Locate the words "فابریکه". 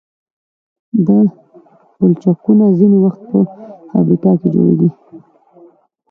3.89-4.31